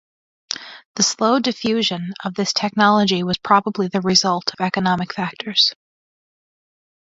The 0.95 1.03
slow 1.03 1.37
diffusion 1.37 2.13
of 2.23 2.33
this 2.33 2.53
technology 2.53 3.21
was 3.21 3.37
probably 3.37 3.87
the 3.87 4.01
result 4.01 4.51
of 4.51 4.59
economic 4.65 5.13
factors. 5.13 5.75